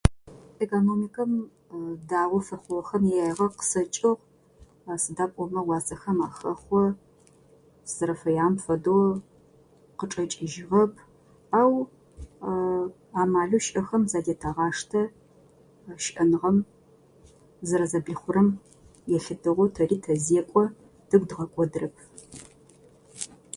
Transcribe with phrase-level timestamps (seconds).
[0.65, 1.31] Экономикэм
[2.09, 4.13] даоу щыхъугъэхэм я еягъэ къысэкӏыгъ.
[5.03, 6.81] Сыда пӏомэ уасэхэм ахэхъо.
[7.83, 9.03] Тызэрэфэягъэм фэдэу
[9.97, 10.93] къычӏэкӏыжьырэп.
[11.61, 11.73] Ау
[13.21, 15.01] амалэу щыӏэхэм задятэгъаштэ.
[16.03, 16.57] Щыӏэныгъэм
[17.67, 18.49] зэрэзэблихъурэм
[19.15, 20.63] елъытыгъэу тэри тэзекӏуэ.
[21.09, 21.95] Тыгу дгъэкӏодырэп.